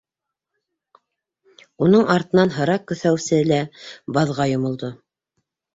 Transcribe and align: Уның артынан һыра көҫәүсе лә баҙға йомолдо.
Уның 1.87 2.09
артынан 2.15 2.55
һыра 2.57 2.81
көҫәүсе 2.93 3.45
лә 3.53 3.63
баҙға 4.19 4.51
йомолдо. 4.57 4.97